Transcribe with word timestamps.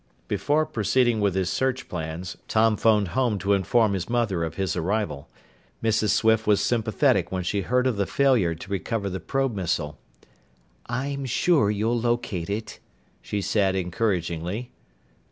Before 0.27 0.65
proceeding 0.65 1.19
with 1.19 1.35
his 1.35 1.51
search 1.51 1.87
plans, 1.87 2.35
Tom 2.47 2.75
phoned 2.75 3.09
home 3.09 3.37
to 3.37 3.53
inform 3.53 3.93
his 3.93 4.09
mother 4.09 4.43
of 4.43 4.55
his 4.55 4.75
arrival. 4.75 5.29
Mrs. 5.83 6.09
Swift 6.09 6.47
was 6.47 6.59
sympathetic 6.59 7.31
when 7.31 7.43
she 7.43 7.61
heard 7.61 7.85
of 7.85 7.97
the 7.97 8.07
failure 8.07 8.55
to 8.55 8.71
recover 8.71 9.11
the 9.11 9.19
probe 9.19 9.53
missile. 9.53 9.99
"I'm 10.87 11.23
sure 11.25 11.69
you'll 11.69 11.99
locate 12.01 12.49
it," 12.49 12.79
she 13.21 13.41
said 13.41 13.75
encouragingly. 13.75 14.71